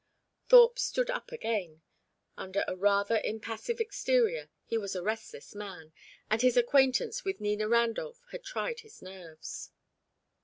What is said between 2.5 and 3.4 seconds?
a rather